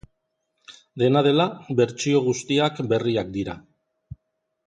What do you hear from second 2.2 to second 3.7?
guztiak berriak dira.